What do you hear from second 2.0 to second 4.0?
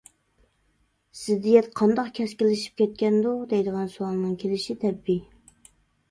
كەسكىنلىشىپ كەتكەندۇ؟ دەيدىغان